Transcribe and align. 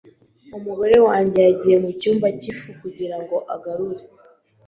Umugore 0.57 0.95
wanjye 1.07 1.37
yagiye 1.47 1.77
mucyumba 1.83 2.27
cyifu 2.39 2.69
kugirango 2.81 3.35
agarure. 3.55 4.03